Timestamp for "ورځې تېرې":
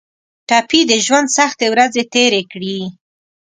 1.73-2.41